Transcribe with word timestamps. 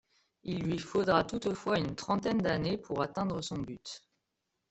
Il 0.45 0.63
lui 0.63 0.79
faudra 0.79 1.23
toutefois 1.25 1.77
une 1.77 1.93
trentaine 1.93 2.39
d’année 2.39 2.79
pour 2.79 3.03
atteindre 3.03 3.39
son 3.43 3.59
but. 3.59 4.01